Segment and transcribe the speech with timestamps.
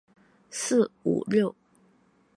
[0.49, 1.55] 四五六